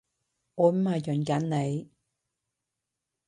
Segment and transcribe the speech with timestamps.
[0.55, 1.91] 我唔係潤緊你